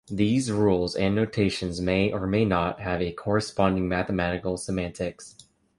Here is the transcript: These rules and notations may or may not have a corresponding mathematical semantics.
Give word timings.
These 0.09 0.51
rules 0.51 0.95
and 0.95 1.13
notations 1.13 1.79
may 1.79 2.11
or 2.11 2.25
may 2.25 2.43
not 2.43 2.79
have 2.79 3.03
a 3.03 3.11
corresponding 3.11 3.87
mathematical 3.87 4.57
semantics. 4.57 5.35